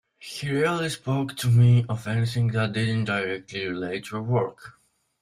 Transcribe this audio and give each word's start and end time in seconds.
He 0.17 0.49
rarely 0.51 0.89
spoke 0.89 1.35
to 1.37 1.47
me 1.47 1.85
of 1.87 2.07
anything 2.07 2.47
that 2.53 2.73
didn't 2.73 3.05
directly 3.05 3.67
relate 3.67 4.05
to 4.05 4.15
our 4.15 4.23
work. 4.23 4.79